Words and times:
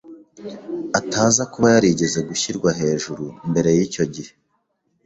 ataza 0.99 1.43
kuba 1.51 1.67
yarigeze 1.75 2.19
gushyirwa 2.29 2.69
hejuru 2.81 3.25
mbere 3.49 3.69
y’icyo 3.77 4.03
gihe. 4.13 4.31